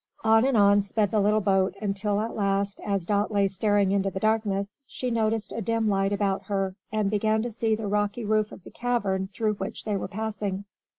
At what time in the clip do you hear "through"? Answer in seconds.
9.31-9.53